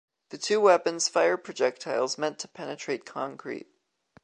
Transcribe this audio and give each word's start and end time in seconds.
The 0.29 0.39
two 0.39 0.59
weapons 0.59 1.07
fire 1.07 1.37
projectiles 1.37 2.17
meant 2.17 2.39
to 2.39 2.47
penetrate 2.47 3.05
concrete. 3.05 3.67